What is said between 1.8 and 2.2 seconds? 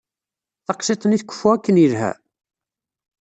yelha?